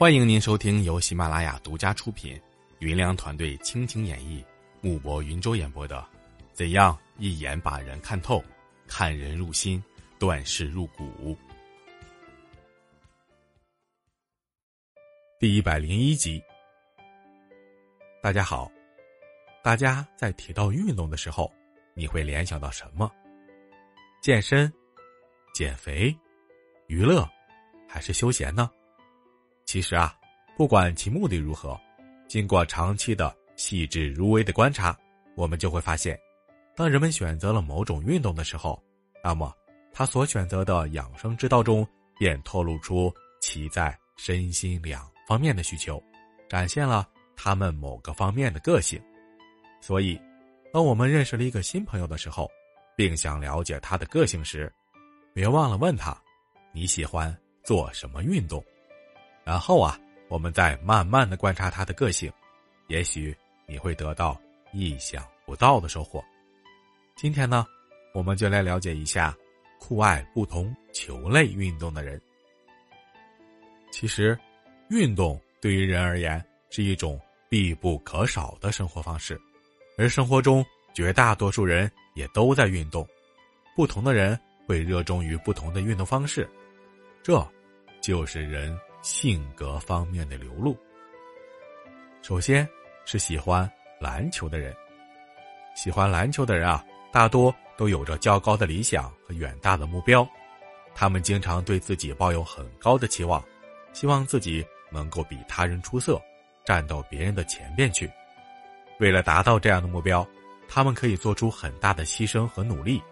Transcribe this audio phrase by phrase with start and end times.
[0.00, 2.40] 欢迎您收听由喜马拉雅独家出品、
[2.78, 4.42] 云良团队倾情演绎、
[4.80, 5.98] 木博云舟演播的
[6.54, 8.42] 《怎样一眼把人看透，
[8.86, 9.84] 看人入心，
[10.18, 11.04] 断事入骨》
[15.38, 16.42] 第一百零一集。
[18.22, 18.72] 大家好，
[19.62, 21.52] 大家在提到运动的时候，
[21.92, 23.12] 你会联想到什么？
[24.22, 24.72] 健身、
[25.52, 26.16] 减肥、
[26.86, 27.28] 娱乐，
[27.86, 28.70] 还是休闲呢？
[29.70, 30.12] 其实啊，
[30.56, 31.80] 不管其目的如何，
[32.26, 34.98] 经过长期的细致入微的观察，
[35.36, 36.18] 我们就会发现，
[36.74, 38.82] 当人们选择了某种运动的时候，
[39.22, 39.54] 那么
[39.92, 41.86] 他所选择的养生之道中
[42.18, 46.02] 便透露出其在身心两方面的需求，
[46.48, 49.00] 展现了他们某个方面的个性。
[49.80, 50.20] 所以，
[50.72, 52.50] 当我们认识了一个新朋友的时候，
[52.96, 54.68] 并想了解他的个性时，
[55.32, 56.20] 别忘了问他：
[56.72, 58.60] 你喜欢做什么运动？
[59.50, 62.32] 然后啊，我们再慢慢的观察他的个性，
[62.86, 64.40] 也许你会得到
[64.72, 66.24] 意想不到的收获。
[67.16, 67.66] 今天呢，
[68.14, 69.36] 我们就来了解一下
[69.80, 72.22] 酷爱不同球类运动的人。
[73.90, 74.38] 其实，
[74.88, 76.40] 运动对于人而言
[76.70, 79.36] 是一种必不可少的生活方式，
[79.98, 83.04] 而生活中绝大多数人也都在运动。
[83.74, 86.48] 不同的人会热衷于不同的运动方式，
[87.20, 87.44] 这
[88.00, 88.78] 就是人。
[89.02, 90.76] 性格方面的流露。
[92.22, 92.68] 首先
[93.04, 94.74] 是喜欢篮球的人，
[95.74, 100.28] 喜欢篮球的人啊，大多都有着较高的理想和远大的目标，
[100.94, 103.42] 他们经常对自己抱有很高的期望，
[103.92, 106.20] 希望自己能够比他人出色，
[106.64, 108.10] 站到别人的前边去。
[108.98, 110.26] 为了达到这样的目标，
[110.68, 113.02] 他们可以做出很大的牺牲和努力，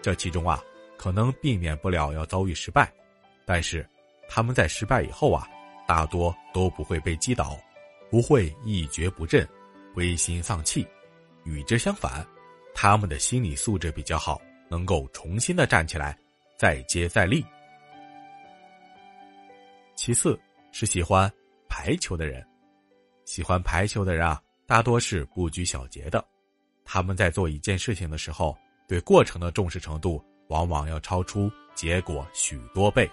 [0.00, 0.58] 这其中啊，
[0.96, 2.90] 可能避免不了要遭遇失败，
[3.44, 3.86] 但是。
[4.34, 5.46] 他们在失败以后啊，
[5.86, 7.54] 大多都不会被击倒，
[8.10, 9.46] 不会一蹶不振、
[9.94, 10.88] 灰心丧气。
[11.44, 12.26] 与之相反，
[12.74, 14.40] 他们的心理素质比较好，
[14.70, 16.18] 能够重新的站起来，
[16.56, 17.44] 再接再厉。
[19.96, 20.40] 其次
[20.72, 21.30] 是喜欢
[21.68, 22.42] 排球的人，
[23.26, 26.24] 喜欢排球的人啊，大多是不拘小节的。
[26.86, 28.56] 他们在做一件事情的时候，
[28.88, 33.06] 对过程的重视程度，往往要超出结果许多倍。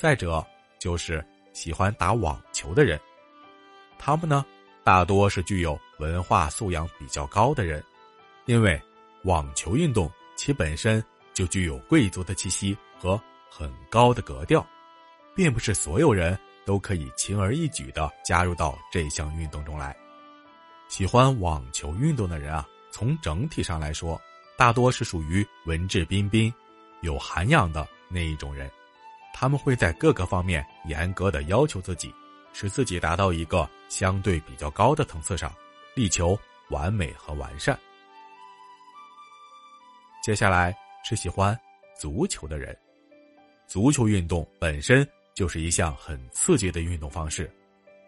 [0.00, 0.46] 再者，
[0.78, 3.00] 就是喜欢打网球的人，
[3.98, 4.46] 他们呢，
[4.84, 7.82] 大多是具有文化素养比较高的人，
[8.44, 8.80] 因为
[9.24, 11.04] 网球运动其本身
[11.34, 13.20] 就具有贵族的气息和
[13.50, 14.64] 很高的格调，
[15.34, 19.96] 并不是所有人都可以轻而易举的加入到这项运动中来。
[20.86, 24.16] 喜欢网球运动的人啊，从整体上来说，
[24.56, 26.54] 大多是属于文质彬彬、
[27.00, 28.70] 有涵养的那一种人。
[29.40, 32.12] 他们会在各个方面严格的要求自己，
[32.52, 35.54] 使自己达到一个相对比较高的层次上，
[35.94, 36.36] 力求
[36.70, 37.78] 完美和完善。
[40.24, 40.76] 接下来
[41.08, 41.56] 是喜欢
[41.96, 42.76] 足球的人，
[43.68, 47.48] 足球运动本身就是一项很刺激的运动方式，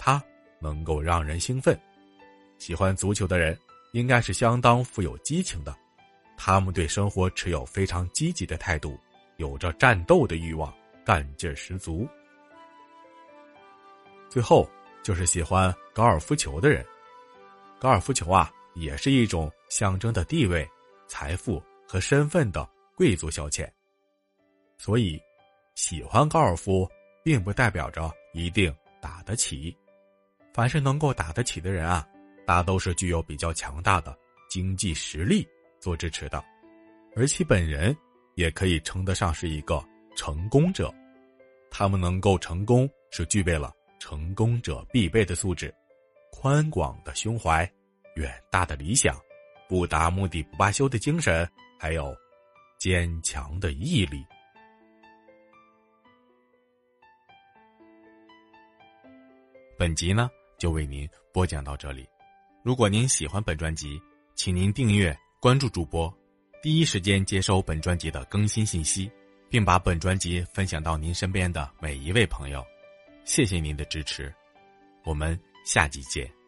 [0.00, 0.20] 它
[0.58, 1.80] 能够让人兴奋。
[2.58, 3.56] 喜欢足球的人
[3.92, 5.72] 应该是相当富有激情的，
[6.36, 8.98] 他们对生活持有非常积极的态度，
[9.36, 10.74] 有着战斗的欲望。
[11.04, 12.08] 干劲十足。
[14.28, 14.68] 最后
[15.02, 16.84] 就是喜欢高尔夫球的人，
[17.78, 20.68] 高尔夫球啊，也是一种象征的地位、
[21.06, 23.68] 财富和身份的贵族消遣。
[24.78, 25.20] 所以，
[25.74, 26.88] 喜欢高尔夫
[27.22, 29.76] 并不代表着一定打得起。
[30.54, 32.06] 凡是能够打得起的人啊，
[32.46, 34.16] 大都是具有比较强大的
[34.48, 35.46] 经济实力
[35.80, 36.42] 做支持的，
[37.16, 37.96] 而其本人
[38.34, 39.82] 也可以称得上是一个。
[40.24, 40.94] 成功者，
[41.68, 45.74] 他们能够成功，是具备了成功者必备的素质：
[46.30, 47.68] 宽广的胸怀、
[48.14, 49.20] 远大的理想、
[49.68, 51.44] 不达目的不罢休的精神，
[51.76, 52.14] 还有
[52.78, 54.24] 坚强的毅力。
[59.76, 62.08] 本集呢，就为您播讲到这里。
[62.62, 64.00] 如果您喜欢本专辑，
[64.36, 66.16] 请您订阅关注主播，
[66.62, 69.10] 第一时间接收本专辑的更新信息。
[69.52, 72.64] 并把本专辑分享到您身边的每一位朋友，
[73.26, 74.32] 谢谢您的支持，
[75.04, 76.41] 我们下集见。